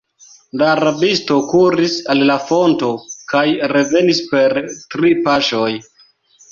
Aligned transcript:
La 0.61 0.69
rabisto 0.79 1.37
kuris 1.51 1.99
al 2.15 2.25
la 2.31 2.39
fonto 2.47 2.91
kaj 3.35 3.45
revenis 3.77 4.27
per 4.35 4.61
tri 4.97 5.19
paŝoj. 5.29 5.73